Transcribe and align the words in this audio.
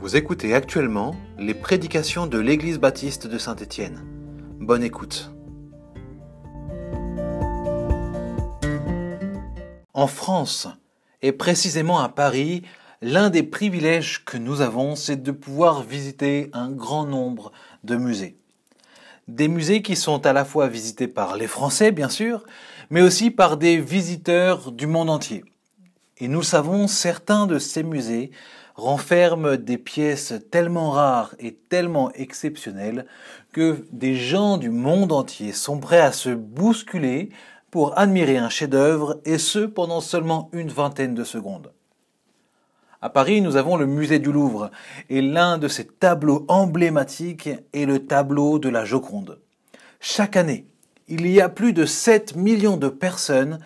Vous 0.00 0.16
écoutez 0.16 0.54
actuellement 0.54 1.14
les 1.38 1.52
prédications 1.52 2.26
de 2.26 2.38
l'Église 2.38 2.78
baptiste 2.78 3.26
de 3.26 3.36
Saint-Étienne. 3.36 4.00
Bonne 4.58 4.82
écoute. 4.82 5.30
En 9.92 10.06
France, 10.06 10.68
et 11.20 11.32
précisément 11.32 12.00
à 12.00 12.08
Paris, 12.08 12.62
l'un 13.02 13.28
des 13.28 13.42
privilèges 13.42 14.24
que 14.24 14.38
nous 14.38 14.62
avons, 14.62 14.96
c'est 14.96 15.22
de 15.22 15.32
pouvoir 15.32 15.82
visiter 15.82 16.48
un 16.54 16.70
grand 16.70 17.04
nombre 17.04 17.52
de 17.84 17.96
musées. 17.96 18.38
Des 19.28 19.48
musées 19.48 19.82
qui 19.82 19.96
sont 19.96 20.24
à 20.24 20.32
la 20.32 20.46
fois 20.46 20.68
visités 20.68 21.08
par 21.08 21.36
les 21.36 21.46
Français, 21.46 21.92
bien 21.92 22.08
sûr, 22.08 22.44
mais 22.88 23.02
aussi 23.02 23.30
par 23.30 23.58
des 23.58 23.76
visiteurs 23.76 24.72
du 24.72 24.86
monde 24.86 25.10
entier. 25.10 25.44
Et 26.16 26.28
nous 26.28 26.42
savons, 26.42 26.88
certains 26.88 27.46
de 27.46 27.58
ces 27.58 27.82
musées 27.82 28.30
renferment 28.80 29.56
des 29.56 29.78
pièces 29.78 30.32
tellement 30.50 30.90
rares 30.90 31.34
et 31.38 31.54
tellement 31.54 32.10
exceptionnelles 32.12 33.06
que 33.52 33.84
des 33.92 34.16
gens 34.16 34.56
du 34.56 34.70
monde 34.70 35.12
entier 35.12 35.52
sont 35.52 35.78
prêts 35.78 36.00
à 36.00 36.12
se 36.12 36.30
bousculer 36.30 37.28
pour 37.70 37.98
admirer 37.98 38.38
un 38.38 38.48
chef-d'œuvre 38.48 39.20
et 39.24 39.38
ce 39.38 39.60
pendant 39.60 40.00
seulement 40.00 40.48
une 40.52 40.70
vingtaine 40.70 41.14
de 41.14 41.24
secondes. 41.24 41.72
À 43.02 43.10
Paris, 43.10 43.40
nous 43.40 43.56
avons 43.56 43.76
le 43.76 43.86
musée 43.86 44.18
du 44.18 44.32
Louvre 44.32 44.70
et 45.08 45.22
l'un 45.22 45.58
de 45.58 45.68
ses 45.68 45.86
tableaux 45.86 46.44
emblématiques 46.48 47.50
est 47.72 47.86
le 47.86 48.06
tableau 48.06 48.58
de 48.58 48.68
la 48.68 48.84
Joconde. 48.84 49.38
Chaque 50.00 50.36
année, 50.36 50.66
il 51.08 51.26
y 51.26 51.40
a 51.40 51.48
plus 51.48 51.72
de 51.72 51.86
7 51.86 52.36
millions 52.36 52.76
de 52.76 52.88
personnes 52.88 53.60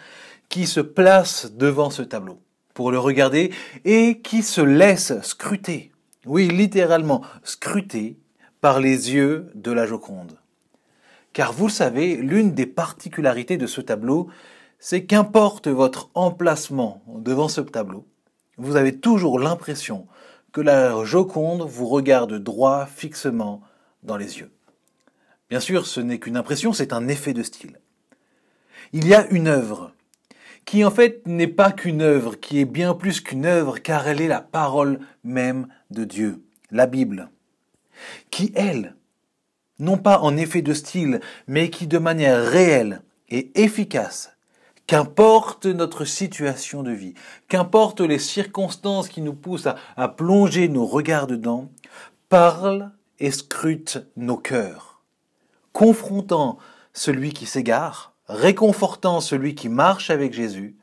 qui 0.48 0.66
se 0.66 0.80
placent 0.80 1.52
devant 1.52 1.90
ce 1.90 2.02
tableau 2.02 2.38
pour 2.74 2.91
le 2.91 2.98
regarder 2.98 3.52
et 3.84 4.20
qui 4.20 4.42
se 4.42 4.60
laissent 4.60 5.21
scruter, 5.23 5.93
oui 6.26 6.48
littéralement 6.48 7.23
scruter 7.45 8.18
par 8.60 8.80
les 8.80 9.15
yeux 9.15 9.51
de 9.54 9.73
la 9.73 9.87
Joconde. 9.87 10.38
Car 11.32 11.52
vous 11.52 11.66
le 11.66 11.73
savez, 11.73 12.16
l'une 12.16 12.52
des 12.52 12.66
particularités 12.66 13.57
de 13.57 13.66
ce 13.66 13.80
tableau, 13.80 14.29
c'est 14.79 15.04
qu'importe 15.04 15.68
votre 15.68 16.10
emplacement 16.15 17.02
devant 17.07 17.48
ce 17.48 17.60
tableau, 17.60 18.07
vous 18.57 18.76
avez 18.76 18.98
toujours 18.98 19.38
l'impression 19.38 20.07
que 20.52 20.60
la 20.60 21.04
Joconde 21.04 21.63
vous 21.63 21.87
regarde 21.87 22.35
droit 22.35 22.87
fixement 22.87 23.63
dans 24.02 24.16
les 24.16 24.38
yeux. 24.38 24.52
Bien 25.51 25.60
sûr, 25.60 25.87
ce 25.87 26.01
n'est 26.01 26.18
qu'une 26.18 26.37
impression, 26.37 26.73
c'est 26.73 26.93
un 26.93 27.09
effet 27.09 27.32
de 27.32 27.43
style. 27.43 27.80
Il 28.93 29.07
y 29.09 29.15
a 29.15 29.26
une 29.30 29.48
œuvre 29.48 29.93
qui 30.65 30.84
en 30.84 30.90
fait 30.90 31.26
n'est 31.26 31.48
pas 31.48 31.73
qu'une 31.73 32.02
œuvre, 32.02 32.37
qui 32.37 32.60
est 32.60 32.65
bien 32.65 32.95
plus 32.95 33.20
qu'une 33.20 33.46
œuvre, 33.46 33.79
car 33.79 34.09
elle 34.09 34.20
est 34.20 34.29
la 34.29 34.40
parole 34.40 35.01
même 35.23 35.68
de 35.90 36.04
Dieu, 36.04 36.43
la 36.70 36.87
Bible, 36.87 37.30
qui, 38.30 38.52
elle, 38.54 38.96
non 39.79 39.98
pas 39.98 40.20
en 40.20 40.37
effet 40.37 40.62
de 40.62 40.73
style, 40.73 41.20
mais 41.46 41.70
qui 41.70 41.87
de 41.87 41.98
manière 41.98 42.42
réelle 42.42 43.02
et 43.29 43.62
efficace, 43.62 44.32
qu'importe 44.87 45.66
notre 45.66 46.04
situation 46.04 46.82
de 46.82 46.92
vie, 46.92 47.15
qu'importe 47.48 48.01
les 48.01 48.18
circonstances 48.18 49.09
qui 49.09 49.23
nous 49.23 49.35
poussent 49.35 49.66
à, 49.66 49.76
à 49.96 50.09
plonger 50.09 50.68
nos 50.68 50.87
regards 50.87 51.26
dedans, 51.26 51.70
parle 52.29 52.90
et 53.18 53.30
scrute 53.30 54.07
nos 54.16 54.37
cœurs, 54.37 55.02
confrontant 55.73 56.59
celui 56.92 57.32
qui 57.32 57.46
s'égare, 57.46 58.13
réconfortant 58.28 59.20
celui 59.20 59.54
qui 59.54 59.68
marche 59.68 60.10
avec 60.10 60.32
Jésus 60.32 60.76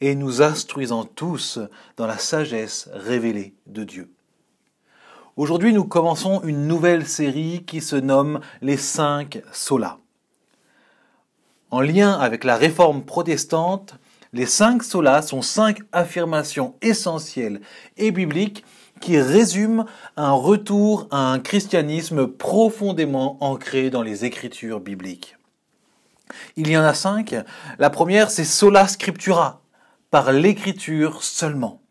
et 0.00 0.14
nous 0.14 0.42
instruisant 0.42 1.04
tous 1.04 1.58
dans 1.96 2.06
la 2.06 2.18
sagesse 2.18 2.88
révélée 2.92 3.54
de 3.66 3.84
Dieu. 3.84 4.10
Aujourd'hui, 5.36 5.72
nous 5.72 5.84
commençons 5.84 6.42
une 6.42 6.66
nouvelle 6.66 7.06
série 7.06 7.64
qui 7.66 7.80
se 7.80 7.96
nomme 7.96 8.40
Les 8.60 8.76
cinq 8.76 9.42
solas. 9.52 9.98
En 11.70 11.80
lien 11.80 12.12
avec 12.12 12.44
la 12.44 12.56
réforme 12.56 13.02
protestante, 13.02 13.94
les 14.34 14.44
cinq 14.46 14.82
solas 14.82 15.22
sont 15.22 15.40
cinq 15.40 15.78
affirmations 15.92 16.74
essentielles 16.82 17.60
et 17.96 18.10
bibliques 18.10 18.64
qui 19.00 19.18
résument 19.18 19.86
un 20.16 20.32
retour 20.32 21.08
à 21.10 21.32
un 21.32 21.38
christianisme 21.38 22.26
profondément 22.26 23.36
ancré 23.40 23.90
dans 23.90 24.02
les 24.02 24.24
écritures 24.24 24.80
bibliques. 24.80 25.36
Il 26.56 26.68
y 26.68 26.76
en 26.76 26.84
a 26.84 26.94
cinq. 26.94 27.34
La 27.78 27.90
première, 27.90 28.30
c'est 28.30 28.44
sola 28.44 28.88
scriptura, 28.88 29.62
par 30.10 30.32
l'écriture 30.32 31.22
seulement. 31.22 31.82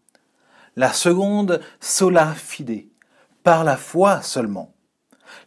La 0.75 0.93
seconde, 0.93 1.61
sola 1.79 2.33
fide, 2.33 2.87
par 3.43 3.63
la 3.63 3.77
foi 3.77 4.21
seulement. 4.21 4.73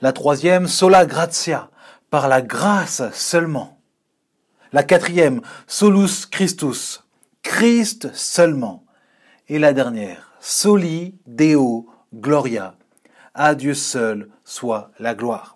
La 0.01 0.13
troisième, 0.13 0.67
sola 0.67 1.07
gratia, 1.07 1.71
par 2.11 2.29
la 2.29 2.43
grâce 2.43 3.03
seulement. 3.13 3.81
La 4.73 4.83
quatrième, 4.83 5.41
solus 5.67 6.27
Christus, 6.31 7.05
Christ 7.43 8.15
seulement. 8.15 8.85
Et 9.49 9.59
la 9.59 9.73
dernière, 9.73 10.33
soli 10.41 11.19
Deo 11.27 11.89
gloria, 12.13 12.77
à 13.35 13.55
Dieu 13.55 13.75
seul 13.75 14.31
soit 14.45 14.91
la 14.99 15.15
gloire. 15.15 15.54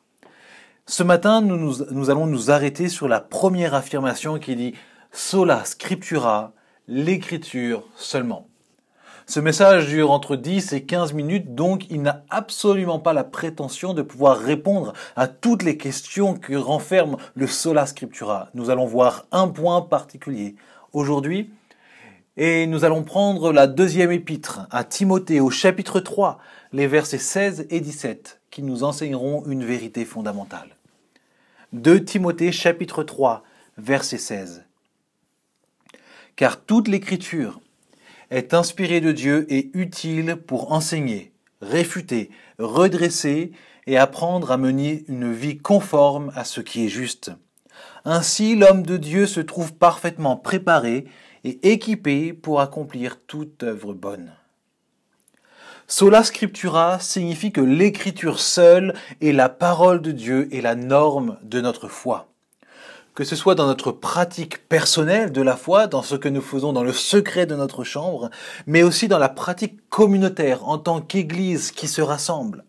Ce 0.90 1.02
matin, 1.02 1.42
nous, 1.42 2.10
allons 2.10 2.26
nous 2.26 2.50
arrêter 2.50 2.88
sur 2.88 3.08
la 3.08 3.20
première 3.20 3.74
affirmation 3.74 4.38
qui 4.38 4.56
dit 4.56 4.74
Sola 5.12 5.62
Scriptura, 5.66 6.54
l'écriture 6.86 7.86
seulement. 7.94 8.48
Ce 9.26 9.38
message 9.38 9.88
dure 9.88 10.10
entre 10.10 10.34
10 10.34 10.72
et 10.72 10.84
15 10.84 11.12
minutes, 11.12 11.54
donc 11.54 11.84
il 11.90 12.00
n'a 12.00 12.24
absolument 12.30 13.00
pas 13.00 13.12
la 13.12 13.22
prétention 13.22 13.92
de 13.92 14.00
pouvoir 14.00 14.38
répondre 14.38 14.94
à 15.14 15.28
toutes 15.28 15.62
les 15.62 15.76
questions 15.76 16.32
que 16.32 16.54
renferme 16.54 17.18
le 17.34 17.46
Sola 17.46 17.84
Scriptura. 17.84 18.48
Nous 18.54 18.70
allons 18.70 18.86
voir 18.86 19.26
un 19.30 19.48
point 19.48 19.82
particulier 19.82 20.56
aujourd'hui, 20.94 21.50
et 22.38 22.66
nous 22.66 22.86
allons 22.86 23.02
prendre 23.02 23.52
la 23.52 23.66
deuxième 23.66 24.10
épître 24.10 24.66
à 24.70 24.84
Timothée 24.84 25.40
au 25.40 25.50
chapitre 25.50 26.00
3, 26.00 26.38
les 26.72 26.86
versets 26.86 27.18
16 27.18 27.66
et 27.68 27.80
17, 27.80 28.40
qui 28.50 28.62
nous 28.62 28.84
enseigneront 28.84 29.44
une 29.44 29.64
vérité 29.64 30.06
fondamentale. 30.06 30.77
2 31.74 32.02
Timothée 32.02 32.50
chapitre 32.50 33.02
3 33.02 33.42
verset 33.76 34.16
16. 34.16 34.64
Car 36.34 36.64
toute 36.64 36.88
l'écriture 36.88 37.60
est 38.30 38.54
inspirée 38.54 39.02
de 39.02 39.12
Dieu 39.12 39.44
et 39.52 39.70
utile 39.74 40.36
pour 40.36 40.72
enseigner, 40.72 41.30
réfuter, 41.60 42.30
redresser 42.58 43.52
et 43.86 43.98
apprendre 43.98 44.50
à 44.50 44.56
mener 44.56 45.04
une 45.08 45.30
vie 45.30 45.58
conforme 45.58 46.32
à 46.34 46.44
ce 46.44 46.62
qui 46.62 46.86
est 46.86 46.88
juste. 46.88 47.32
Ainsi 48.06 48.56
l'homme 48.56 48.82
de 48.82 48.96
Dieu 48.96 49.26
se 49.26 49.40
trouve 49.40 49.74
parfaitement 49.74 50.36
préparé 50.38 51.04
et 51.44 51.70
équipé 51.70 52.32
pour 52.32 52.62
accomplir 52.62 53.20
toute 53.26 53.62
œuvre 53.62 53.92
bonne. 53.92 54.32
Sola 55.90 56.22
scriptura 56.22 56.98
signifie 57.00 57.50
que 57.50 57.62
l'écriture 57.62 58.40
seule 58.40 58.92
est 59.22 59.32
la 59.32 59.48
parole 59.48 60.02
de 60.02 60.12
Dieu 60.12 60.46
et 60.52 60.60
la 60.60 60.74
norme 60.74 61.38
de 61.42 61.62
notre 61.62 61.88
foi. 61.88 62.28
Que 63.14 63.24
ce 63.24 63.34
soit 63.34 63.54
dans 63.54 63.66
notre 63.66 63.90
pratique 63.90 64.68
personnelle 64.68 65.32
de 65.32 65.40
la 65.40 65.56
foi, 65.56 65.86
dans 65.86 66.02
ce 66.02 66.14
que 66.14 66.28
nous 66.28 66.42
faisons 66.42 66.74
dans 66.74 66.82
le 66.84 66.92
secret 66.92 67.46
de 67.46 67.56
notre 67.56 67.84
chambre, 67.84 68.28
mais 68.66 68.82
aussi 68.82 69.08
dans 69.08 69.18
la 69.18 69.30
pratique 69.30 69.88
communautaire 69.88 70.68
en 70.68 70.76
tant 70.76 71.00
qu'Église 71.00 71.70
qui 71.70 71.88
se 71.88 72.02
rassemble. 72.02 72.64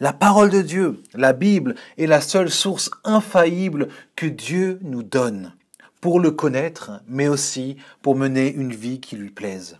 La 0.00 0.14
parole 0.14 0.48
de 0.48 0.62
Dieu, 0.62 1.02
la 1.12 1.34
Bible, 1.34 1.74
est 1.98 2.06
la 2.06 2.22
seule 2.22 2.50
source 2.50 2.90
infaillible 3.04 3.88
que 4.16 4.24
Dieu 4.24 4.78
nous 4.80 5.02
donne 5.02 5.52
pour 6.00 6.20
le 6.20 6.30
connaître, 6.30 7.02
mais 7.06 7.28
aussi 7.28 7.76
pour 8.00 8.16
mener 8.16 8.50
une 8.50 8.72
vie 8.72 9.00
qui 9.00 9.16
lui 9.16 9.30
plaise. 9.30 9.76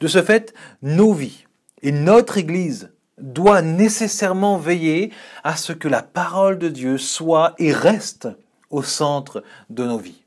De 0.00 0.08
ce 0.08 0.22
fait, 0.22 0.54
nos 0.82 1.12
vies, 1.12 1.43
et 1.84 1.92
notre 1.92 2.38
Église 2.38 2.90
doit 3.18 3.62
nécessairement 3.62 4.56
veiller 4.58 5.12
à 5.44 5.56
ce 5.56 5.72
que 5.72 5.86
la 5.86 6.02
parole 6.02 6.58
de 6.58 6.68
Dieu 6.68 6.98
soit 6.98 7.54
et 7.58 7.72
reste 7.72 8.26
au 8.70 8.82
centre 8.82 9.44
de 9.70 9.84
nos 9.84 9.98
vies. 9.98 10.24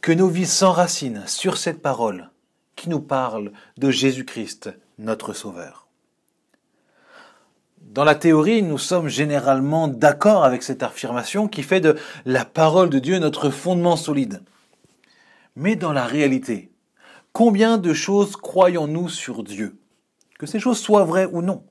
Que 0.00 0.10
nos 0.10 0.28
vies 0.28 0.46
s'enracinent 0.46 1.26
sur 1.26 1.58
cette 1.58 1.82
parole 1.82 2.30
qui 2.74 2.88
nous 2.88 3.00
parle 3.00 3.52
de 3.76 3.90
Jésus-Christ, 3.90 4.70
notre 4.98 5.34
Sauveur. 5.34 5.86
Dans 7.82 8.04
la 8.04 8.14
théorie, 8.14 8.62
nous 8.62 8.78
sommes 8.78 9.08
généralement 9.08 9.86
d'accord 9.86 10.44
avec 10.44 10.62
cette 10.62 10.82
affirmation 10.82 11.46
qui 11.46 11.62
fait 11.62 11.80
de 11.80 11.96
la 12.24 12.46
parole 12.46 12.88
de 12.88 12.98
Dieu 12.98 13.18
notre 13.18 13.50
fondement 13.50 13.96
solide. 13.96 14.42
Mais 15.56 15.76
dans 15.76 15.92
la 15.92 16.06
réalité, 16.06 16.70
combien 17.32 17.76
de 17.76 17.92
choses 17.92 18.36
croyons-nous 18.36 19.10
sur 19.10 19.42
Dieu? 19.42 19.76
Que 20.40 20.46
ces 20.46 20.58
choses 20.58 20.80
soient 20.80 21.04
vraies 21.04 21.28
ou 21.30 21.42
non, 21.42 21.62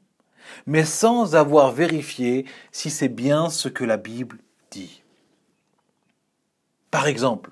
mais 0.67 0.85
sans 0.85 1.35
avoir 1.35 1.71
vérifié 1.71 2.45
si 2.71 2.91
c'est 2.91 3.09
bien 3.09 3.49
ce 3.49 3.67
que 3.67 3.83
la 3.83 3.97
Bible 3.97 4.37
dit. 4.69 5.01
Par 6.91 7.07
exemple, 7.07 7.49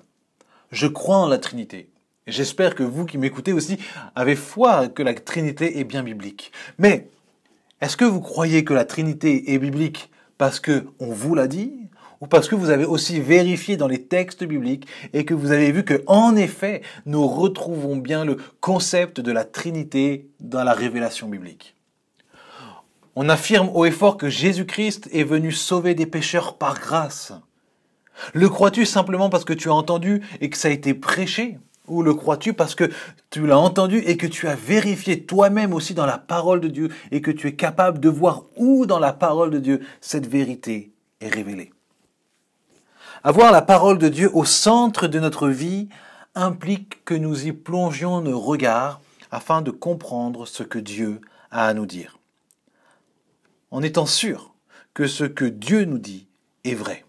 je 0.70 0.86
crois 0.86 1.16
en 1.16 1.26
la 1.26 1.38
Trinité. 1.38 1.90
J'espère 2.28 2.76
que 2.76 2.84
vous 2.84 3.04
qui 3.04 3.18
m'écoutez 3.18 3.52
aussi 3.52 3.78
avez 4.14 4.36
foi 4.36 4.86
que 4.86 5.02
la 5.02 5.12
Trinité 5.12 5.80
est 5.80 5.84
bien 5.84 6.04
biblique. 6.04 6.52
Mais 6.78 7.10
Est-ce 7.80 7.96
que 7.96 8.04
vous 8.04 8.20
croyez 8.20 8.62
que 8.62 8.74
la 8.74 8.84
Trinité 8.84 9.52
est 9.52 9.58
biblique 9.58 10.12
parce 10.36 10.60
que 10.60 10.86
on 11.00 11.10
vous 11.10 11.34
l'a 11.34 11.48
dit? 11.48 11.72
Ou 12.20 12.26
parce 12.26 12.48
que 12.48 12.54
vous 12.54 12.70
avez 12.70 12.84
aussi 12.84 13.20
vérifié 13.20 13.76
dans 13.76 13.86
les 13.86 14.02
textes 14.02 14.44
bibliques 14.44 14.86
et 15.12 15.24
que 15.24 15.34
vous 15.34 15.52
avez 15.52 15.72
vu 15.72 15.84
que 15.84 16.02
en 16.06 16.36
effet, 16.36 16.82
nous 17.06 17.26
retrouvons 17.26 17.96
bien 17.96 18.24
le 18.24 18.36
concept 18.60 19.20
de 19.20 19.32
la 19.32 19.44
Trinité 19.44 20.28
dans 20.40 20.64
la 20.64 20.72
révélation 20.72 21.28
biblique. 21.28 21.74
On 23.14 23.28
affirme 23.28 23.70
haut 23.74 23.84
et 23.84 23.90
fort 23.90 24.16
que 24.16 24.28
Jésus-Christ 24.28 25.08
est 25.12 25.24
venu 25.24 25.50
sauver 25.50 25.94
des 25.94 26.06
pécheurs 26.06 26.56
par 26.56 26.78
grâce. 26.78 27.32
Le 28.32 28.48
crois-tu 28.48 28.84
simplement 28.84 29.30
parce 29.30 29.44
que 29.44 29.52
tu 29.52 29.68
as 29.68 29.74
entendu 29.74 30.22
et 30.40 30.50
que 30.50 30.56
ça 30.56 30.68
a 30.68 30.72
été 30.72 30.94
prêché? 30.94 31.58
Ou 31.86 32.02
le 32.02 32.14
crois-tu 32.14 32.52
parce 32.52 32.74
que 32.74 32.90
tu 33.30 33.46
l'as 33.46 33.58
entendu 33.58 33.98
et 33.98 34.16
que 34.16 34.26
tu 34.26 34.46
as 34.46 34.54
vérifié 34.54 35.24
toi-même 35.24 35.72
aussi 35.72 35.94
dans 35.94 36.04
la 36.04 36.18
parole 36.18 36.60
de 36.60 36.68
Dieu 36.68 36.90
et 37.10 37.22
que 37.22 37.30
tu 37.30 37.48
es 37.48 37.54
capable 37.54 37.98
de 37.98 38.08
voir 38.08 38.42
où 38.56 38.86
dans 38.86 38.98
la 38.98 39.12
parole 39.12 39.50
de 39.50 39.58
Dieu 39.58 39.80
cette 40.00 40.26
vérité 40.26 40.92
est 41.20 41.32
révélée? 41.32 41.72
Avoir 43.24 43.50
la 43.50 43.62
parole 43.62 43.98
de 43.98 44.08
Dieu 44.08 44.30
au 44.32 44.44
centre 44.44 45.08
de 45.08 45.18
notre 45.18 45.48
vie 45.48 45.88
implique 46.36 47.04
que 47.04 47.14
nous 47.14 47.46
y 47.46 47.52
plongions 47.52 48.20
nos 48.20 48.38
regards 48.38 49.00
afin 49.32 49.60
de 49.60 49.72
comprendre 49.72 50.46
ce 50.46 50.62
que 50.62 50.78
Dieu 50.78 51.20
a 51.50 51.66
à 51.66 51.74
nous 51.74 51.86
dire. 51.86 52.18
En 53.72 53.82
étant 53.82 54.06
sûr 54.06 54.54
que 54.94 55.08
ce 55.08 55.24
que 55.24 55.44
Dieu 55.44 55.84
nous 55.84 55.98
dit 55.98 56.28
est 56.62 56.74
vrai. 56.74 57.04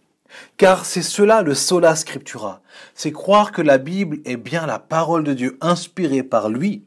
Car 0.57 0.85
c'est 0.85 1.03
cela 1.03 1.43
le 1.43 1.53
sola 1.53 1.95
scriptura, 1.95 2.61
c'est 2.95 3.11
croire 3.11 3.51
que 3.51 3.61
la 3.61 3.77
Bible 3.77 4.19
est 4.25 4.37
bien 4.37 4.65
la 4.65 4.79
parole 4.79 5.23
de 5.23 5.33
Dieu 5.33 5.57
inspirée 5.61 6.23
par 6.23 6.49
lui, 6.49 6.83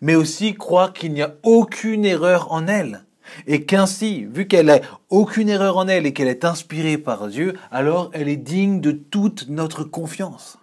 mais 0.00 0.14
aussi 0.14 0.54
croire 0.54 0.94
qu'il 0.94 1.12
n'y 1.12 1.22
a 1.22 1.34
aucune 1.42 2.04
erreur 2.04 2.50
en 2.50 2.66
elle, 2.66 3.03
et 3.46 3.64
qu'ainsi, 3.64 4.24
vu 4.24 4.46
qu'elle 4.46 4.66
n'a 4.66 4.80
aucune 5.10 5.48
erreur 5.48 5.76
en 5.76 5.88
elle 5.88 6.06
et 6.06 6.12
qu'elle 6.12 6.28
est 6.28 6.44
inspirée 6.44 6.98
par 6.98 7.28
Dieu, 7.28 7.54
alors 7.70 8.10
elle 8.12 8.28
est 8.28 8.36
digne 8.36 8.80
de 8.80 8.92
toute 8.92 9.48
notre 9.48 9.84
confiance. 9.84 10.58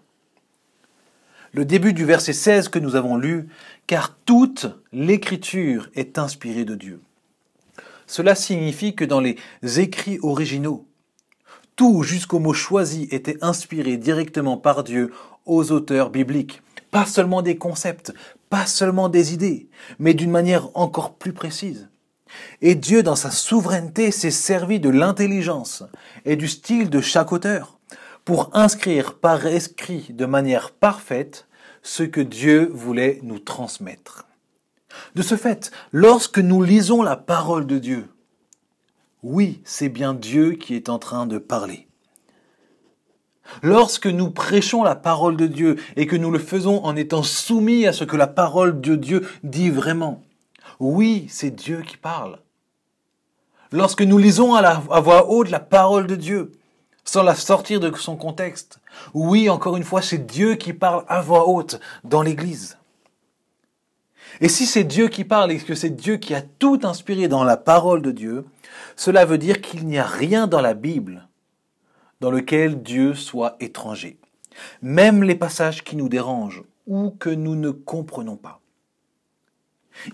Le 1.54 1.66
début 1.66 1.94
du 1.94 2.06
verset 2.06 2.34
16 2.34 2.70
que 2.70 2.80
nous 2.80 2.96
avons 2.96 3.18
lu, 3.18 3.50
car 3.88 4.16
toute 4.26 4.68
l'écriture 4.94 5.90
est 5.96 6.18
inspirée 6.18 6.64
de 6.64 6.76
Dieu. 6.76 7.02
Cela 8.08 8.36
signifie 8.36 8.96
que 8.96 9.06
dans 9.06 9.20
les 9.20 9.38
écrits 9.64 10.20
originaux, 10.22 10.86
tout 11.76 12.04
jusqu'au 12.04 12.40
mot 12.40 12.54
choisi 12.54 13.08
était 13.12 13.38
inspiré 13.42 13.98
directement 13.98 14.58
par 14.58 14.84
Dieu 14.84 15.12
aux 15.46 15.72
auteurs 15.72 16.10
bibliques. 16.10 16.62
Pas 16.92 17.06
seulement 17.06 17.42
des 17.42 17.58
concepts, 17.58 18.14
pas 18.50 18.66
seulement 18.66 19.10
des 19.10 19.34
idées, 19.34 19.68
mais 19.98 20.14
d'une 20.14 20.32
manière 20.32 20.70
encore 20.78 21.16
plus 21.16 21.34
précise. 21.34 21.90
Et 22.62 22.76
Dieu, 22.76 23.04
dans 23.04 23.16
sa 23.16 23.32
souveraineté, 23.32 24.12
s'est 24.12 24.32
servi 24.32 24.80
de 24.80 24.90
l'intelligence 24.90 25.84
et 26.26 26.36
du 26.36 26.48
style 26.48 26.90
de 26.90 27.02
chaque 27.02 27.32
auteur 27.32 27.80
pour 28.26 28.50
inscrire 28.54 29.16
par 29.16 29.46
écrit 29.46 30.08
de 30.10 30.26
manière 30.26 30.72
parfaite 30.72 31.48
ce 31.84 32.04
que 32.04 32.22
Dieu 32.22 32.70
voulait 32.74 33.20
nous 33.24 33.40
transmettre. 33.40 34.26
De 35.16 35.22
ce 35.22 35.36
fait, 35.36 35.72
lorsque 35.92 36.40
nous 36.40 36.62
lisons 36.62 37.02
la 37.02 37.16
parole 37.16 37.66
de 37.66 37.80
Dieu, 37.80 38.08
oui, 39.24 39.62
c'est 39.66 39.90
bien 39.90 40.14
Dieu 40.14 40.54
qui 40.54 40.76
est 40.76 40.90
en 40.90 41.00
train 41.00 41.26
de 41.26 41.38
parler. 41.38 41.88
Lorsque 43.62 44.08
nous 44.08 44.30
prêchons 44.30 44.84
la 44.84 44.96
parole 44.96 45.36
de 45.36 45.48
Dieu 45.48 45.76
et 45.96 46.08
que 46.08 46.16
nous 46.16 46.32
le 46.32 46.40
faisons 46.40 46.84
en 46.84 46.96
étant 46.96 47.24
soumis 47.24 47.86
à 47.86 47.94
ce 47.94 48.04
que 48.04 48.16
la 48.16 48.28
parole 48.28 48.80
de 48.80 48.96
Dieu 48.96 49.28
dit 49.44 49.70
vraiment, 49.70 50.24
oui, 50.82 51.28
c'est 51.30 51.52
Dieu 51.52 51.84
qui 51.84 51.96
parle. 51.96 52.40
Lorsque 53.72 54.02
nous 54.02 54.18
lisons 54.18 54.56
à, 54.56 54.64
la, 54.64 54.74
voix 54.74 55.30
haute 55.30 55.52
la 55.52 55.60
parole 55.60 56.08
de 56.08 56.16
Dieu, 56.16 56.54
sans 57.06 57.22
la 57.22 57.36
sortir 57.36 57.80
de 57.80 57.96
son 57.96 58.16
contexte, 58.16 58.80
oui, 59.14 59.48
encore 59.48 59.78
une 59.78 59.84
fois, 59.84 60.02
c'est 60.02 60.26
Dieu 60.26 60.56
qui 60.56 60.74
parle 60.74 61.06
à 61.08 61.22
voix 61.22 61.48
haute 61.48 61.80
dans 62.04 62.24
l'Église. 62.24 62.80
Et 64.40 64.50
si 64.50 64.66
c'est 64.66 64.84
Dieu 64.84 65.08
qui 65.08 65.24
parle 65.24 65.52
et 65.52 65.60
que 65.60 65.76
c'est 65.76 65.92
Dieu 65.92 66.18
qui 66.18 66.34
a 66.34 66.42
tout 66.42 66.80
inspiré 66.82 67.28
dans 67.28 67.44
la 67.44 67.58
parole 67.58 68.02
de 68.02 68.12
Dieu, 68.12 68.46
cela 68.96 69.24
veut 69.24 69.38
dire 69.38 69.62
qu'il 69.62 69.86
n'y 69.86 70.00
a 70.00 70.06
rien 70.06 70.48
dans 70.48 70.62
la 70.62 70.74
Bible 70.74 71.28
dans 72.22 72.32
lequel 72.32 72.82
Dieu 72.82 73.14
soit 73.14 73.56
étranger. 73.60 74.18
Même 74.82 75.22
les 75.22 75.36
passages 75.36 75.84
qui 75.84 75.96
nous 75.96 76.10
dérangent 76.10 76.64
ou 76.88 77.12
que 77.12 77.30
nous 77.30 77.56
ne 77.56 77.70
comprenons 77.70 78.36
pas. 78.36 78.61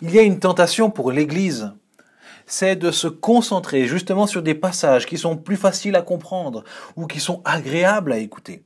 Il 0.02 0.12
y 0.12 0.20
a 0.20 0.24
une 0.24 0.40
tentation 0.40 0.90
pour 0.90 1.12
l'Église, 1.12 1.72
c'est 2.46 2.76
de 2.76 2.92
se 2.92 3.08
concentrer 3.08 3.88
justement 3.88 4.26
sur 4.26 4.42
des 4.42 4.56
passages 4.56 5.06
qui 5.06 5.18
sont 5.18 5.38
plus 5.38 5.58
faciles 5.58 5.96
à 5.96 6.02
comprendre 6.02 6.64
ou 6.96 7.06
qui 7.06 7.20
sont 7.20 7.42
agréables 7.46 8.14
à 8.14 8.18
écouter, 8.18 8.64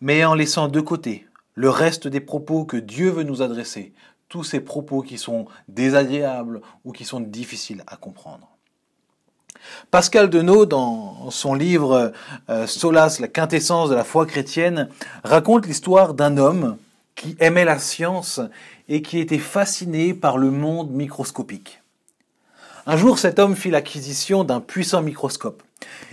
mais 0.00 0.24
en 0.24 0.34
laissant 0.34 0.68
de 0.68 0.80
côté 0.80 1.26
le 1.54 1.70
reste 1.70 2.08
des 2.08 2.20
propos 2.20 2.64
que 2.64 2.76
Dieu 2.76 3.10
veut 3.10 3.24
nous 3.24 3.42
adresser, 3.42 3.92
tous 4.28 4.44
ces 4.44 4.60
propos 4.60 5.02
qui 5.02 5.18
sont 5.18 5.46
désagréables 5.68 6.62
ou 6.84 6.92
qui 6.92 7.04
sont 7.04 7.20
difficiles 7.20 7.82
à 7.86 7.96
comprendre. 7.96 8.48
Pascal 9.90 10.30
Denot, 10.30 10.66
dans 10.66 11.30
son 11.30 11.54
livre 11.54 12.12
euh, 12.48 12.66
Solas, 12.66 13.18
la 13.20 13.28
quintessence 13.28 13.90
de 13.90 13.94
la 13.94 14.04
foi 14.04 14.26
chrétienne, 14.26 14.88
raconte 15.22 15.66
l'histoire 15.66 16.14
d'un 16.14 16.36
homme 16.36 16.78
qui 17.14 17.36
aimait 17.40 17.64
la 17.64 17.78
science 17.78 18.40
et 18.88 19.02
qui 19.02 19.18
était 19.18 19.38
fasciné 19.38 20.14
par 20.14 20.38
le 20.38 20.50
monde 20.50 20.90
microscopique. 20.90 21.82
Un 22.86 22.96
jour, 22.96 23.18
cet 23.18 23.38
homme 23.38 23.54
fit 23.54 23.70
l'acquisition 23.70 24.42
d'un 24.42 24.60
puissant 24.60 25.02
microscope. 25.02 25.62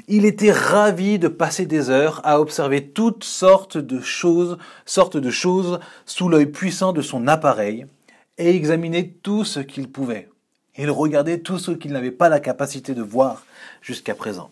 Il 0.08 0.26
était 0.26 0.52
ravi 0.52 1.20
de 1.20 1.28
passer 1.28 1.66
des 1.66 1.90
heures 1.90 2.22
à 2.24 2.40
observer 2.40 2.86
toutes 2.86 3.24
sortes 3.24 3.78
de 3.78 4.00
choses, 4.00 4.58
sortes 4.86 5.18
de 5.18 5.32
choses 5.32 5.80
sous 6.06 6.30
l'œil 6.30 6.48
puissant 6.48 6.94
de 6.94 7.02
son 7.02 7.28
appareil, 7.28 7.86
et 8.38 8.56
examinait 8.56 9.16
tout 9.22 9.44
ce 9.44 9.60
qu'il 9.60 9.90
pouvait. 9.90 10.30
Il 10.78 10.92
regardait 10.92 11.40
tout 11.40 11.60
ce 11.60 11.72
qu'il 11.72 11.92
n'avait 11.92 12.12
pas 12.12 12.30
la 12.30 12.40
capacité 12.40 12.94
de 12.94 13.02
voir 13.02 13.44
jusqu'à 13.82 14.16
présent. 14.16 14.50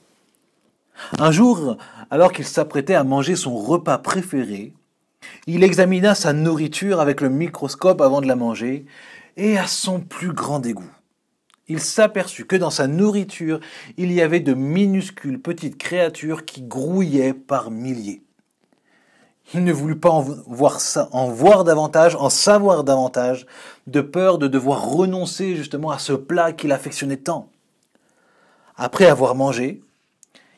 Un 1.19 1.31
jour, 1.31 1.77
alors 2.09 2.33
qu'il 2.33 2.45
s'apprêtait 2.45 2.95
à 2.95 3.03
manger 3.03 3.35
son 3.35 3.55
repas 3.55 3.97
préféré, 3.97 4.73
il 5.45 5.63
examina 5.63 6.15
sa 6.15 6.33
nourriture 6.33 7.00
avec 7.00 7.21
le 7.21 7.29
microscope 7.29 8.01
avant 8.01 8.21
de 8.21 8.28
la 8.28 8.35
manger, 8.35 8.85
et 9.35 9.57
à 9.57 9.68
son 9.68 9.99
plus 9.99 10.33
grand 10.33 10.59
dégoût, 10.59 10.90
il 11.68 11.81
s'aperçut 11.81 12.45
que 12.45 12.56
dans 12.56 12.69
sa 12.69 12.87
nourriture, 12.87 13.59
il 13.97 14.11
y 14.11 14.21
avait 14.21 14.40
de 14.40 14.54
minuscules 14.54 15.42
petites 15.42 15.78
créatures 15.78 16.45
qui 16.45 16.61
grouillaient 16.61 17.33
par 17.33 17.71
milliers. 17.71 18.23
Il 19.54 19.63
ne 19.63 19.71
voulut 19.71 19.99
pas 19.99 20.09
en 20.09 20.21
voir, 21.30 21.63
davantage, 21.63 22.16
en 22.16 22.30
savoir 22.30 22.83
davantage, 22.83 23.45
de 23.85 24.02
peur 24.02 24.37
de 24.37 24.47
devoir 24.47 24.90
renoncer 24.90 25.56
justement 25.56 25.92
à 25.92 25.99
ce 25.99 26.13
plat 26.13 26.52
qu'il 26.52 26.71
affectionnait 26.71 27.18
tant. 27.18 27.49
Après 28.75 29.06
avoir 29.06 29.35
mangé, 29.35 29.81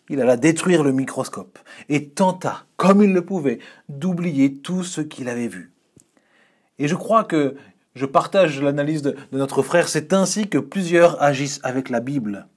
il 0.10 0.22
alla 0.22 0.38
détruire 0.38 0.84
le 0.84 0.92
microscope 0.92 1.60
et 1.88 2.10
tenta, 2.10 2.66
comme 2.78 3.02
il 3.02 3.14
le 3.14 3.24
pouvait, 3.24 3.60
d'oublier 3.88 4.56
tout 4.56 4.84
ce 4.84 5.02
qu'il 5.02 5.30
avait 5.30 5.48
vu. 5.48 5.72
Et 6.80 6.88
je 6.88 6.96
crois 6.96 7.24
que 7.24 7.56
je 7.96 8.06
partage 8.06 8.62
l'analyse 8.62 9.02
de, 9.02 9.16
notre 9.32 9.62
frère, 9.62 9.90
c'est 9.90 10.14
ainsi 10.14 10.48
que 10.48 10.58
plusieurs 10.58 11.22
agissent 11.22 11.60
avec 11.64 11.90
la 11.90 12.00
Bible. 12.00 12.48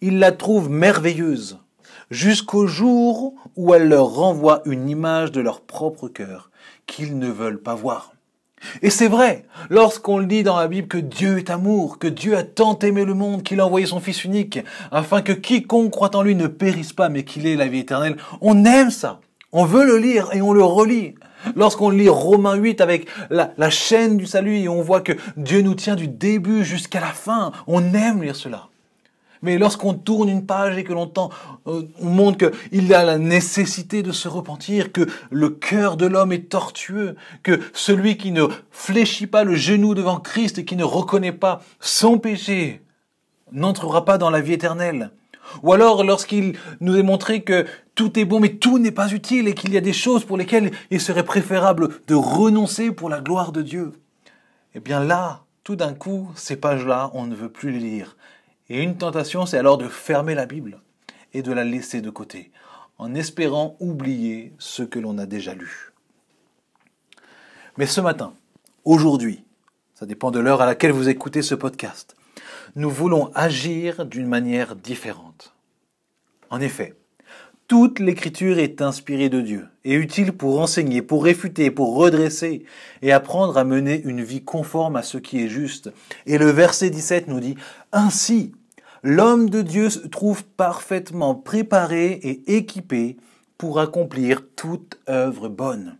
Ils 0.00 0.18
la 0.18 0.32
trouvent 0.32 0.70
merveilleuse, 0.70 1.58
jusqu'au 2.10 2.66
jour 2.66 3.34
où 3.56 3.74
elle 3.74 3.88
leur 3.88 4.06
renvoie 4.06 4.62
une 4.64 4.88
image 4.88 5.32
de 5.32 5.40
leur 5.40 5.60
propre 5.60 6.08
cœur 6.08 6.50
qu'ils 6.86 7.18
ne 7.18 7.28
veulent 7.28 7.60
pas 7.60 7.74
voir. 7.74 8.12
Et 8.82 8.90
c'est 8.90 9.08
vrai, 9.08 9.44
lorsqu'on 9.70 10.18
lit 10.18 10.42
dans 10.42 10.58
la 10.58 10.68
Bible 10.68 10.88
que 10.88 10.98
Dieu 10.98 11.38
est 11.38 11.50
amour, 11.50 11.98
que 11.98 12.08
Dieu 12.08 12.36
a 12.36 12.42
tant 12.42 12.78
aimé 12.80 13.04
le 13.04 13.14
monde 13.14 13.42
qu'il 13.42 13.60
a 13.60 13.66
envoyé 13.66 13.86
son 13.86 14.00
Fils 14.00 14.24
unique, 14.24 14.60
afin 14.90 15.22
que 15.22 15.32
quiconque 15.32 15.90
croit 15.90 16.14
en 16.16 16.22
lui 16.22 16.34
ne 16.34 16.46
périsse 16.46 16.92
pas, 16.92 17.08
mais 17.08 17.24
qu'il 17.24 17.46
ait 17.46 17.56
la 17.56 17.68
vie 17.68 17.80
éternelle, 17.80 18.16
on 18.40 18.64
aime 18.64 18.90
ça. 18.90 19.20
On 19.52 19.64
veut 19.64 19.84
le 19.84 19.96
lire 19.96 20.28
et 20.32 20.42
on 20.42 20.52
le 20.52 20.62
relit. 20.62 21.14
Lorsqu'on 21.56 21.90
lit 21.90 22.08
Romains 22.08 22.56
8 22.56 22.80
avec 22.80 23.08
la, 23.30 23.52
la 23.56 23.70
chaîne 23.70 24.16
du 24.16 24.26
salut 24.26 24.58
et 24.58 24.68
on 24.68 24.82
voit 24.82 25.00
que 25.00 25.12
Dieu 25.36 25.62
nous 25.62 25.74
tient 25.74 25.94
du 25.94 26.08
début 26.08 26.64
jusqu'à 26.64 27.00
la 27.00 27.06
fin, 27.06 27.52
on 27.66 27.94
aime 27.94 28.22
lire 28.22 28.36
cela. 28.36 28.68
Mais 29.42 29.58
lorsqu'on 29.58 29.94
tourne 29.94 30.28
une 30.28 30.46
page 30.46 30.76
et 30.78 30.84
que 30.84 30.92
l'on 30.92 31.12
euh, 31.66 31.82
on 32.00 32.06
montre 32.06 32.50
qu'il 32.50 32.92
a 32.94 33.04
la 33.04 33.18
nécessité 33.18 34.02
de 34.02 34.12
se 34.12 34.28
repentir, 34.28 34.92
que 34.92 35.06
le 35.30 35.50
cœur 35.50 35.96
de 35.96 36.06
l'homme 36.06 36.32
est 36.32 36.48
tortueux, 36.48 37.16
que 37.42 37.60
celui 37.72 38.16
qui 38.16 38.32
ne 38.32 38.46
fléchit 38.70 39.26
pas 39.26 39.44
le 39.44 39.54
genou 39.54 39.94
devant 39.94 40.18
Christ 40.18 40.58
et 40.58 40.64
qui 40.64 40.76
ne 40.76 40.84
reconnaît 40.84 41.32
pas 41.32 41.62
son 41.80 42.18
péché 42.18 42.82
n'entrera 43.52 44.04
pas 44.04 44.18
dans 44.18 44.30
la 44.30 44.40
vie 44.40 44.52
éternelle. 44.52 45.10
Ou 45.62 45.72
alors 45.72 46.04
lorsqu'il 46.04 46.58
nous 46.80 46.96
est 46.96 47.02
montré 47.02 47.42
que 47.42 47.64
tout 47.94 48.18
est 48.18 48.26
bon 48.26 48.38
mais 48.38 48.54
tout 48.54 48.78
n'est 48.78 48.92
pas 48.92 49.10
utile 49.12 49.48
et 49.48 49.54
qu'il 49.54 49.72
y 49.72 49.78
a 49.78 49.82
des 49.82 49.94
choses 49.94 50.24
pour 50.24 50.36
lesquelles 50.36 50.72
il 50.90 51.00
serait 51.00 51.24
préférable 51.24 51.88
de 52.06 52.14
renoncer 52.14 52.90
pour 52.90 53.08
la 53.08 53.20
gloire 53.20 53.52
de 53.52 53.62
Dieu. 53.62 53.92
Eh 54.74 54.80
bien 54.80 55.02
là, 55.02 55.44
tout 55.64 55.76
d'un 55.76 55.94
coup, 55.94 56.30
ces 56.34 56.56
pages-là, 56.56 57.10
on 57.14 57.26
ne 57.26 57.34
veut 57.34 57.48
plus 57.48 57.70
les 57.70 57.78
lire 57.78 58.16
Et 58.70 58.82
une 58.82 58.96
tentation, 58.96 59.46
c'est 59.46 59.58
alors 59.58 59.78
de 59.78 59.88
fermer 59.88 60.34
la 60.34 60.46
Bible 60.46 60.80
et 61.32 61.42
de 61.42 61.52
la 61.52 61.64
laisser 61.64 62.00
de 62.00 62.10
côté, 62.10 62.50
en 62.98 63.14
espérant 63.14 63.76
oublier 63.80 64.52
ce 64.58 64.82
que 64.82 64.98
l'on 64.98 65.18
a 65.18 65.26
déjà 65.26 65.54
lu. 65.54 65.92
Mais 67.76 67.86
ce 67.86 68.00
matin, 68.00 68.34
aujourd'hui, 68.84 69.44
ça 69.94 70.04
dépend 70.04 70.30
de 70.30 70.38
l'heure 70.38 70.60
à 70.60 70.66
laquelle 70.66 70.92
vous 70.92 71.08
écoutez 71.08 71.42
ce 71.42 71.54
podcast, 71.54 72.16
nous 72.76 72.90
voulons 72.90 73.30
agir 73.34 74.04
d'une 74.04 74.26
manière 74.26 74.76
différente. 74.76 75.54
En 76.50 76.60
effet, 76.60 76.94
toute 77.68 77.98
l'écriture 77.98 78.58
est 78.58 78.80
inspirée 78.80 79.28
de 79.28 79.42
Dieu 79.42 79.66
et 79.84 79.92
utile 79.92 80.32
pour 80.32 80.58
enseigner, 80.58 81.02
pour 81.02 81.22
réfuter, 81.22 81.70
pour 81.70 81.96
redresser 81.96 82.64
et 83.02 83.12
apprendre 83.12 83.58
à 83.58 83.64
mener 83.64 84.00
une 84.04 84.22
vie 84.22 84.42
conforme 84.42 84.96
à 84.96 85.02
ce 85.02 85.18
qui 85.18 85.42
est 85.42 85.48
juste. 85.48 85.92
Et 86.24 86.38
le 86.38 86.50
verset 86.50 86.88
17 86.88 87.28
nous 87.28 87.40
dit, 87.40 87.56
Ainsi, 87.92 88.52
l'homme 89.02 89.50
de 89.50 89.62
Dieu 89.62 89.90
se 89.90 90.06
trouve 90.06 90.44
parfaitement 90.44 91.34
préparé 91.34 92.12
et 92.12 92.56
équipé 92.56 93.16
pour 93.56 93.80
accomplir 93.80 94.42
toute 94.56 94.98
œuvre 95.08 95.48
bonne. 95.48 95.96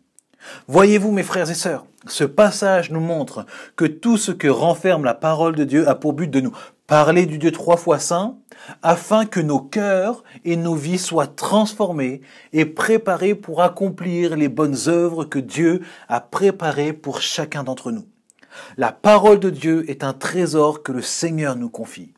Voyez-vous, 0.69 1.11
mes 1.11 1.23
frères 1.23 1.51
et 1.51 1.55
sœurs, 1.55 1.85
ce 2.07 2.25
passage 2.25 2.91
nous 2.91 3.01
montre 3.01 3.45
que 3.77 3.85
tout 3.85 4.17
ce 4.17 4.31
que 4.31 4.49
renferme 4.49 5.05
la 5.05 5.15
parole 5.15 5.57
de 5.57 5.65
Dieu 5.65 5.89
a 5.89 5.95
pour 5.95 6.13
but 6.13 6.31
de 6.31 6.41
nous 6.41 6.53
parler 6.87 7.27
du 7.27 7.39
Dieu 7.39 7.53
trois 7.53 7.77
fois 7.77 7.99
saint, 7.99 8.39
afin 8.83 9.27
que 9.27 9.41
nos 9.41 9.61
cœurs 9.61 10.25
et 10.45 10.57
nos 10.57 10.75
vies 10.75 10.99
soient 10.99 11.27
transformés 11.27 12.23
et 12.53 12.65
préparés 12.65 13.35
pour 13.35 13.63
accomplir 13.63 14.37
les 14.37 14.49
bonnes 14.49 14.89
œuvres 14.89 15.25
que 15.25 15.39
Dieu 15.39 15.83
a 16.09 16.21
préparées 16.21 16.93
pour 16.93 17.21
chacun 17.21 17.63
d'entre 17.63 17.93
nous. 17.93 18.07
La 18.77 18.91
parole 18.91 19.39
de 19.39 19.51
Dieu 19.51 19.89
est 19.91 20.03
un 20.03 20.15
trésor 20.15 20.83
que 20.83 20.93
le 20.93 21.03
Seigneur 21.03 21.57
nous 21.57 21.69
confie. 21.69 22.15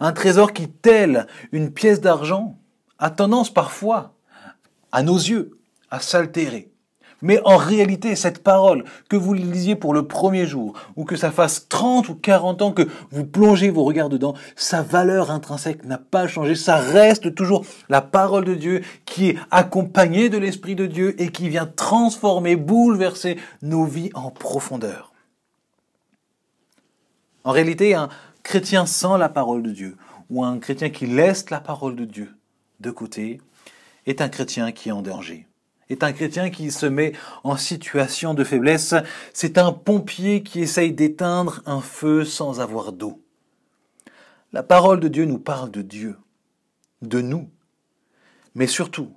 Un 0.00 0.12
trésor 0.12 0.52
qui, 0.52 0.68
tel 0.68 1.26
une 1.52 1.72
pièce 1.72 2.00
d'argent, 2.00 2.56
a 2.98 3.10
tendance 3.10 3.52
parfois, 3.52 4.14
à 4.92 5.02
nos 5.02 5.16
yeux, 5.16 5.58
à 5.90 6.00
s'altérer. 6.00 6.70
Mais 7.20 7.40
en 7.44 7.56
réalité, 7.56 8.14
cette 8.14 8.44
parole, 8.44 8.84
que 9.08 9.16
vous 9.16 9.34
lisiez 9.34 9.74
pour 9.74 9.92
le 9.92 10.06
premier 10.06 10.46
jour, 10.46 10.74
ou 10.94 11.04
que 11.04 11.16
ça 11.16 11.32
fasse 11.32 11.68
30 11.68 12.08
ou 12.08 12.14
40 12.14 12.62
ans 12.62 12.72
que 12.72 12.86
vous 13.10 13.24
plongez 13.24 13.70
vos 13.70 13.82
regards 13.82 14.08
dedans, 14.08 14.34
sa 14.54 14.82
valeur 14.82 15.32
intrinsèque 15.32 15.84
n'a 15.84 15.98
pas 15.98 16.28
changé. 16.28 16.54
Ça 16.54 16.76
reste 16.76 17.34
toujours 17.34 17.64
la 17.88 18.02
parole 18.02 18.44
de 18.44 18.54
Dieu 18.54 18.82
qui 19.04 19.30
est 19.30 19.36
accompagnée 19.50 20.28
de 20.28 20.38
l'Esprit 20.38 20.76
de 20.76 20.86
Dieu 20.86 21.20
et 21.20 21.30
qui 21.32 21.48
vient 21.48 21.66
transformer, 21.66 22.54
bouleverser 22.54 23.36
nos 23.62 23.84
vies 23.84 24.10
en 24.14 24.30
profondeur. 24.30 25.12
En 27.42 27.50
réalité, 27.50 27.94
un 27.94 28.10
chrétien 28.48 28.86
sans 28.86 29.18
la 29.18 29.28
parole 29.28 29.62
de 29.62 29.70
Dieu, 29.70 29.98
ou 30.30 30.42
un 30.42 30.58
chrétien 30.58 30.88
qui 30.88 31.06
laisse 31.06 31.50
la 31.50 31.60
parole 31.60 31.94
de 31.94 32.06
Dieu 32.06 32.34
de 32.80 32.90
côté, 32.90 33.42
est 34.06 34.22
un 34.22 34.30
chrétien 34.30 34.72
qui 34.72 34.88
est 34.88 34.92
en 34.92 35.02
danger 35.02 35.46
est 35.90 36.02
un 36.02 36.12
chrétien 36.12 36.50
qui 36.50 36.70
se 36.70 36.84
met 36.84 37.14
en 37.44 37.56
situation 37.56 38.34
de 38.34 38.44
faiblesse. 38.44 38.94
C'est 39.32 39.56
un 39.56 39.72
pompier 39.72 40.42
qui 40.42 40.60
essaye 40.60 40.92
d'éteindre 40.92 41.62
un 41.64 41.80
feu 41.80 42.26
sans 42.26 42.60
avoir 42.60 42.92
d'eau. 42.92 43.22
La 44.52 44.62
parole 44.62 45.00
de 45.00 45.08
Dieu 45.08 45.24
nous 45.24 45.38
parle 45.38 45.70
de 45.70 45.80
Dieu, 45.80 46.18
de 47.00 47.22
nous. 47.22 47.48
Mais 48.54 48.66
surtout, 48.66 49.14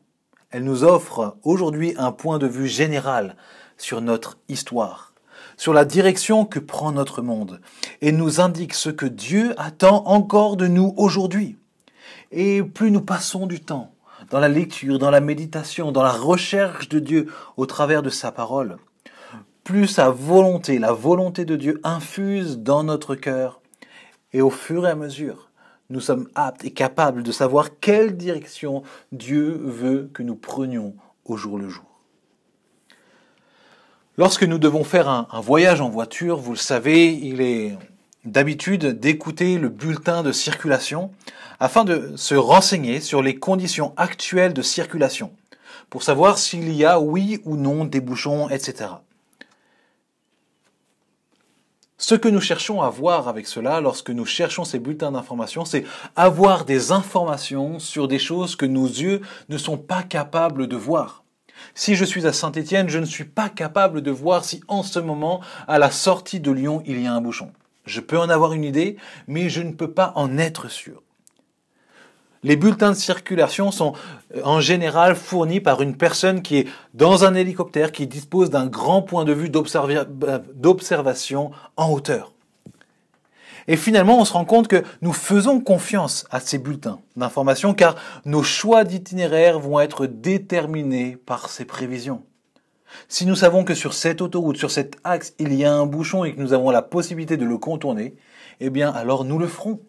elle 0.49 0.63
nous 0.63 0.85
offre 0.85 1.35
aujourd'hui 1.43 1.93
un 1.97 2.13
point 2.13 2.37
de 2.37 2.47
vue 2.47 2.69
général 2.69 3.35
sur 3.77 3.99
notre 3.99 4.37
histoire, 4.47 5.10
sur 5.61 5.73
la 5.73 5.85
direction 5.85 6.43
que 6.43 6.57
prend 6.57 6.91
notre 6.91 7.21
monde, 7.21 7.61
et 8.01 8.11
nous 8.11 8.41
indique 8.41 8.73
ce 8.73 8.89
que 8.89 9.05
Dieu 9.05 9.53
attend 9.59 10.07
encore 10.07 10.57
de 10.57 10.65
nous 10.65 10.95
aujourd'hui. 10.97 11.55
Et 12.31 12.63
plus 12.63 12.89
nous 12.89 13.01
passons 13.01 13.45
du 13.45 13.59
temps 13.59 13.93
dans 14.31 14.39
la 14.39 14.49
lecture, 14.49 14.97
dans 14.97 15.11
la 15.11 15.21
méditation, 15.21 15.91
dans 15.91 16.01
la 16.01 16.13
recherche 16.13 16.89
de 16.89 16.97
Dieu 16.97 17.27
au 17.57 17.67
travers 17.67 18.01
de 18.01 18.09
sa 18.09 18.31
parole, 18.31 18.77
plus 19.63 19.85
sa 19.85 20.09
volonté, 20.09 20.79
la 20.79 20.93
volonté 20.93 21.45
de 21.45 21.55
Dieu 21.55 21.79
infuse 21.83 22.57
dans 22.57 22.83
notre 22.83 23.13
cœur, 23.13 23.61
et 24.33 24.41
au 24.41 24.49
fur 24.49 24.87
et 24.87 24.89
à 24.89 24.95
mesure, 24.95 25.51
nous 25.91 25.99
sommes 25.99 26.27
aptes 26.33 26.65
et 26.65 26.71
capables 26.71 27.21
de 27.21 27.31
savoir 27.31 27.77
quelle 27.79 28.17
direction 28.17 28.81
Dieu 29.11 29.61
veut 29.63 30.09
que 30.11 30.23
nous 30.23 30.35
prenions 30.35 30.95
au 31.23 31.37
jour 31.37 31.59
le 31.59 31.69
jour. 31.69 31.90
Lorsque 34.17 34.43
nous 34.43 34.57
devons 34.57 34.83
faire 34.83 35.07
un, 35.07 35.27
voyage 35.41 35.79
en 35.79 35.89
voiture, 35.89 36.37
vous 36.37 36.51
le 36.51 36.57
savez, 36.57 37.13
il 37.13 37.39
est 37.39 37.77
d'habitude 38.25 38.99
d'écouter 38.99 39.57
le 39.57 39.69
bulletin 39.69 40.21
de 40.21 40.33
circulation 40.33 41.11
afin 41.61 41.85
de 41.85 42.13
se 42.17 42.35
renseigner 42.35 42.99
sur 42.99 43.21
les 43.21 43.39
conditions 43.39 43.93
actuelles 43.95 44.53
de 44.53 44.61
circulation, 44.61 45.31
pour 45.89 46.03
savoir 46.03 46.37
s'il 46.37 46.73
y 46.73 46.83
a 46.83 46.99
oui 46.99 47.39
ou 47.45 47.55
non 47.55 47.85
des 47.85 48.01
bouchons, 48.01 48.49
etc. 48.49 48.89
Ce 51.97 52.15
que 52.15 52.27
nous 52.27 52.41
cherchons 52.41 52.81
à 52.81 52.89
voir 52.89 53.29
avec 53.29 53.47
cela, 53.47 53.79
lorsque 53.79 54.09
nous 54.09 54.25
cherchons 54.25 54.65
ces 54.65 54.79
bulletins 54.79 55.13
d'information, 55.13 55.63
c'est 55.63 55.85
avoir 56.17 56.65
des 56.65 56.91
informations 56.91 57.79
sur 57.79 58.09
des 58.09 58.19
choses 58.19 58.57
que 58.57 58.65
nos 58.65 58.87
yeux 58.87 59.21
ne 59.47 59.57
sont 59.57 59.77
pas 59.77 60.03
capables 60.03 60.67
de 60.67 60.75
voir. 60.75 61.20
Si 61.75 61.95
je 61.95 62.05
suis 62.05 62.27
à 62.27 62.33
Saint-Étienne, 62.33 62.89
je 62.89 62.99
ne 62.99 63.05
suis 63.05 63.25
pas 63.25 63.49
capable 63.49 64.01
de 64.01 64.11
voir 64.11 64.45
si 64.45 64.61
en 64.67 64.83
ce 64.83 64.99
moment, 64.99 65.41
à 65.67 65.79
la 65.79 65.91
sortie 65.91 66.39
de 66.39 66.51
Lyon, 66.51 66.83
il 66.85 67.01
y 67.01 67.07
a 67.07 67.13
un 67.13 67.21
bouchon. 67.21 67.51
Je 67.85 67.99
peux 67.99 68.19
en 68.19 68.29
avoir 68.29 68.53
une 68.53 68.63
idée, 68.63 68.97
mais 69.27 69.49
je 69.49 69.61
ne 69.61 69.71
peux 69.71 69.91
pas 69.91 70.13
en 70.15 70.37
être 70.37 70.69
sûr. 70.69 71.01
Les 72.43 72.55
bulletins 72.55 72.91
de 72.91 72.95
circulation 72.95 73.69
sont 73.69 73.93
euh, 74.35 74.41
en 74.43 74.61
général 74.61 75.15
fournis 75.15 75.59
par 75.59 75.81
une 75.81 75.95
personne 75.95 76.41
qui 76.41 76.57
est 76.57 76.67
dans 76.93 77.23
un 77.23 77.35
hélicoptère 77.35 77.91
qui 77.91 78.07
dispose 78.07 78.49
d'un 78.49 78.65
grand 78.65 79.03
point 79.03 79.25
de 79.25 79.33
vue 79.33 79.49
d'observation 79.49 81.51
en 81.77 81.91
hauteur. 81.91 82.33
Et 83.67 83.77
finalement, 83.77 84.19
on 84.19 84.25
se 84.25 84.33
rend 84.33 84.45
compte 84.45 84.67
que 84.67 84.83
nous 85.01 85.13
faisons 85.13 85.59
confiance 85.59 86.25
à 86.31 86.39
ces 86.39 86.57
bulletins 86.57 86.99
d'information 87.15 87.73
car 87.73 87.95
nos 88.25 88.43
choix 88.43 88.83
d'itinéraire 88.83 89.59
vont 89.59 89.79
être 89.79 90.07
déterminés 90.07 91.15
par 91.15 91.49
ces 91.49 91.65
prévisions. 91.65 92.23
Si 93.07 93.25
nous 93.25 93.35
savons 93.35 93.63
que 93.63 93.73
sur 93.73 93.93
cette 93.93 94.21
autoroute, 94.21 94.57
sur 94.57 94.71
cet 94.71 94.97
axe, 95.03 95.33
il 95.39 95.53
y 95.53 95.63
a 95.63 95.73
un 95.73 95.85
bouchon 95.85 96.25
et 96.25 96.33
que 96.33 96.41
nous 96.41 96.53
avons 96.53 96.71
la 96.71 96.81
possibilité 96.81 97.37
de 97.37 97.45
le 97.45 97.57
contourner, 97.57 98.15
eh 98.59 98.69
bien 98.69 98.91
alors 98.91 99.23
nous 99.23 99.39
le 99.39 99.47
ferons. 99.47 99.79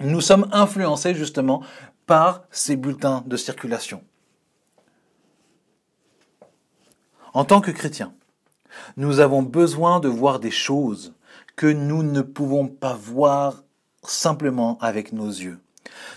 Nous 0.00 0.20
sommes 0.20 0.48
influencés 0.52 1.14
justement 1.14 1.62
par 2.06 2.42
ces 2.50 2.76
bulletins 2.76 3.22
de 3.26 3.36
circulation. 3.36 4.02
En 7.34 7.44
tant 7.44 7.60
que 7.60 7.70
chrétiens, 7.70 8.14
nous 8.96 9.20
avons 9.20 9.42
besoin 9.42 10.00
de 10.00 10.08
voir 10.08 10.40
des 10.40 10.50
choses 10.50 11.14
que 11.58 11.66
nous 11.66 12.04
ne 12.04 12.22
pouvons 12.22 12.68
pas 12.68 12.94
voir 12.94 13.64
simplement 14.04 14.78
avec 14.80 15.12
nos 15.12 15.26
yeux. 15.26 15.58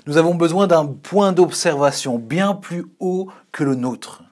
Nous 0.05 0.17
avons 0.17 0.35
besoin 0.35 0.67
d'un 0.67 0.85
point 0.85 1.31
d'observation 1.31 2.19
bien 2.19 2.53
plus 2.53 2.85
haut 2.99 3.27
que 3.51 3.63
le 3.63 3.73
nôtre. 3.73 4.23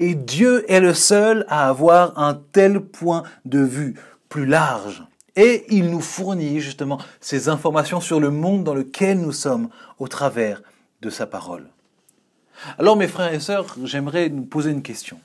Et 0.00 0.14
Dieu 0.14 0.70
est 0.70 0.80
le 0.80 0.92
seul 0.92 1.46
à 1.48 1.66
avoir 1.66 2.18
un 2.18 2.34
tel 2.34 2.80
point 2.80 3.22
de 3.46 3.60
vue 3.60 3.94
plus 4.28 4.44
large. 4.44 5.02
Et 5.34 5.64
il 5.74 5.90
nous 5.90 6.02
fournit 6.02 6.60
justement 6.60 6.98
ces 7.22 7.48
informations 7.48 8.02
sur 8.02 8.20
le 8.20 8.30
monde 8.30 8.62
dans 8.62 8.74
lequel 8.74 9.18
nous 9.18 9.32
sommes 9.32 9.70
au 9.98 10.08
travers 10.08 10.62
de 11.00 11.08
sa 11.08 11.26
parole. 11.26 11.68
Alors 12.78 12.96
mes 12.96 13.08
frères 13.08 13.32
et 13.32 13.40
sœurs, 13.40 13.76
j'aimerais 13.84 14.28
nous 14.28 14.44
poser 14.44 14.72
une 14.72 14.82
question. 14.82 15.18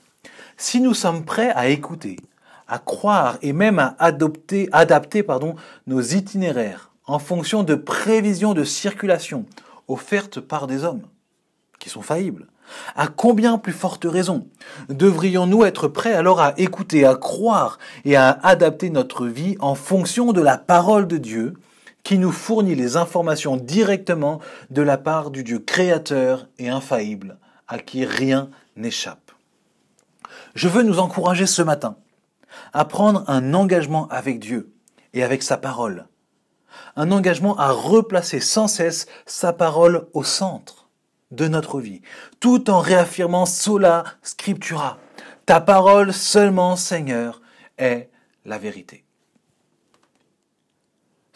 Si 0.56 0.80
nous 0.80 0.94
sommes 0.94 1.26
prêts 1.26 1.50
à 1.50 1.68
écouter, 1.68 2.16
à 2.68 2.78
croire 2.78 3.38
et 3.42 3.52
même 3.52 3.78
à 3.78 3.94
adopter, 3.98 4.68
adapter 4.72 5.22
pardon, 5.22 5.54
nos 5.86 6.00
itinéraires 6.00 6.90
en 7.06 7.18
fonction 7.18 7.62
de 7.62 7.74
prévisions 7.74 8.54
de 8.54 8.64
circulation 8.64 9.46
offertes 9.88 10.40
par 10.40 10.66
des 10.66 10.84
hommes 10.84 11.02
qui 11.78 11.88
sont 11.88 12.02
faillibles, 12.02 12.46
à 12.96 13.06
combien 13.06 13.58
plus 13.58 13.72
forte 13.72 14.06
raison 14.08 14.48
devrions-nous 14.88 15.64
être 15.64 15.86
prêts 15.86 16.14
alors 16.14 16.40
à 16.40 16.58
écouter, 16.58 17.04
à 17.04 17.14
croire 17.14 17.78
et 18.04 18.16
à 18.16 18.30
adapter 18.42 18.90
notre 18.90 19.26
vie 19.26 19.56
en 19.60 19.74
fonction 19.74 20.32
de 20.32 20.40
la 20.40 20.58
parole 20.58 21.06
de 21.06 21.18
Dieu 21.18 21.54
qui 22.02 22.18
nous 22.18 22.32
fournit 22.32 22.74
les 22.74 22.96
informations 22.96 23.56
directement 23.56 24.40
de 24.70 24.82
la 24.82 24.96
part 24.96 25.30
du 25.30 25.42
Dieu 25.42 25.58
créateur 25.58 26.46
et 26.58 26.68
infaillible, 26.68 27.38
à 27.68 27.78
qui 27.78 28.04
rien 28.04 28.48
n'échappe. 28.76 29.32
Je 30.54 30.68
veux 30.68 30.82
nous 30.82 30.98
encourager 30.98 31.46
ce 31.46 31.62
matin 31.62 31.96
à 32.72 32.84
prendre 32.84 33.24
un 33.28 33.54
engagement 33.54 34.08
avec 34.08 34.40
Dieu 34.40 34.72
et 35.12 35.22
avec 35.22 35.42
sa 35.42 35.56
parole. 35.56 36.06
Un 36.94 37.10
engagement 37.10 37.56
à 37.58 37.70
replacer 37.70 38.40
sans 38.40 38.68
cesse 38.68 39.06
sa 39.24 39.52
parole 39.52 40.08
au 40.12 40.24
centre 40.24 40.88
de 41.30 41.48
notre 41.48 41.80
vie, 41.80 42.02
tout 42.40 42.70
en 42.70 42.80
réaffirmant 42.80 43.46
sola 43.46 44.04
scriptura. 44.22 44.98
Ta 45.44 45.60
parole 45.60 46.12
seulement, 46.12 46.76
Seigneur, 46.76 47.40
est 47.78 48.10
la 48.44 48.58
vérité. 48.58 49.04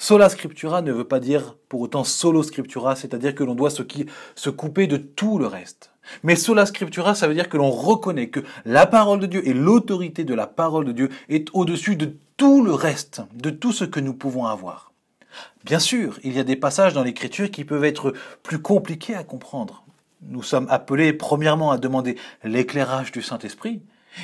Sola 0.03 0.31
scriptura 0.31 0.81
ne 0.81 0.93
veut 0.93 1.05
pas 1.05 1.21
dire 1.21 1.59
pour 1.69 1.83
autant 1.83 2.05
solo 2.05 2.43
scriptura, 2.43 2.97
c'est-à-dire 2.97 3.35
que 3.35 3.45
l'on 3.45 3.55
doit 3.55 3.69
se, 3.69 4.49
couper 4.49 4.87
de 4.87 4.97
tout 4.97 5.39
le 5.39 5.47
reste. 5.47 5.93
Mais 6.23 6.37
sola 6.37 6.65
scriptura, 6.65 7.15
ça 7.15 7.29
veut 7.29 7.35
dire 7.35 7.51
que 7.51 7.59
l'on 7.59 7.71
reconnaît 7.71 8.31
que 8.31 8.41
la 8.65 8.87
parole 8.87 9.21
de 9.21 9.27
Dieu 9.27 9.47
et 9.47 9.53
l'autorité 9.53 10.25
de 10.25 10.33
la 10.33 10.47
parole 10.47 10.87
de 10.87 10.93
Dieu 10.93 11.11
est 11.29 11.49
au-dessus 11.53 11.97
de 11.97 12.17
tout 12.39 12.65
le 12.65 12.73
reste, 12.73 13.21
de 13.35 13.51
tout 13.51 13.73
ce 13.73 13.85
que 13.85 14.01
nous 14.01 14.15
pouvons 14.15 14.47
avoir. 14.47 14.91
Bien 15.65 15.79
sûr, 15.79 16.19
il 16.25 16.33
y 16.33 16.41
a 16.41 16.45
des 16.45 16.57
passages 16.57 16.95
dans 16.95 17.05
l'écriture 17.05 17.51
qui 17.51 17.67
peuvent 17.67 17.85
être 17.85 18.15
plus 18.43 18.63
compliqués 18.63 19.15
à 19.15 19.23
comprendre. 19.23 19.85
Nous 20.23 20.43
sommes 20.43 20.67
appelés 20.71 21.13
premièrement 21.13 21.73
à 21.73 21.77
demander 21.77 22.17
l'éclairage 22.43 23.13
du 23.13 23.21
Saint-Esprit, 23.21 23.83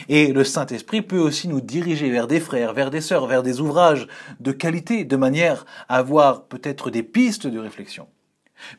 et 0.08 0.32
le 0.32 0.44
Saint-Esprit 0.44 1.02
peut 1.02 1.18
aussi 1.18 1.48
nous 1.48 1.60
diriger 1.60 2.10
vers 2.10 2.26
des 2.26 2.40
frères, 2.40 2.72
vers 2.72 2.90
des 2.90 3.00
sœurs, 3.00 3.26
vers 3.26 3.42
des 3.42 3.60
ouvrages 3.60 4.06
de 4.40 4.52
qualité, 4.52 5.04
de 5.04 5.16
manière 5.16 5.64
à 5.88 5.96
avoir 5.96 6.44
peut-être 6.44 6.90
des 6.90 7.02
pistes 7.02 7.46
de 7.46 7.58
réflexion. 7.58 8.08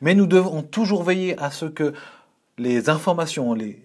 Mais 0.02 0.16
nous 0.16 0.28
devons 0.28 0.64
toujours 0.64 1.04
veiller 1.04 1.38
à 1.40 1.52
ce 1.52 1.66
que 1.66 1.94
les 2.58 2.90
informations, 2.90 3.54
les, 3.54 3.82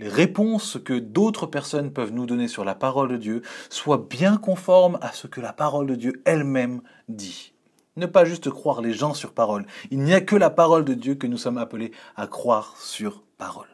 réponses 0.00 0.78
que 0.84 0.98
d'autres 0.98 1.46
personnes 1.46 1.92
peuvent 1.92 2.12
nous 2.12 2.26
donner 2.26 2.48
sur 2.48 2.64
la 2.64 2.74
parole 2.74 3.08
de 3.08 3.16
Dieu 3.16 3.42
soient 3.68 4.06
bien 4.08 4.36
conformes 4.36 4.98
à 5.02 5.12
ce 5.12 5.26
que 5.26 5.40
la 5.40 5.52
parole 5.52 5.86
de 5.86 5.94
Dieu 5.94 6.22
elle-même 6.24 6.82
dit. 7.08 7.52
Ne 7.96 8.06
pas 8.06 8.24
juste 8.24 8.48
croire 8.48 8.80
les 8.80 8.92
gens 8.92 9.12
sur 9.12 9.32
parole. 9.32 9.66
Il 9.90 10.00
n'y 10.00 10.14
a 10.14 10.20
que 10.20 10.36
la 10.36 10.50
parole 10.50 10.84
de 10.84 10.94
Dieu 10.94 11.14
que 11.14 11.26
nous 11.26 11.36
sommes 11.36 11.58
appelés 11.58 11.92
à 12.16 12.26
croire 12.26 12.76
sur 12.78 13.22
parole. 13.38 13.68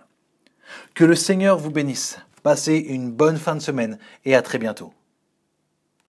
Que 0.95 1.05
le 1.05 1.15
Seigneur 1.15 1.57
vous 1.57 1.71
bénisse. 1.71 2.19
Passez 2.43 2.77
une 2.77 3.11
bonne 3.11 3.37
fin 3.37 3.55
de 3.57 3.61
semaine 3.61 3.99
et 4.25 4.35
à 4.35 4.43
très 4.43 4.59
bientôt. 4.59 4.93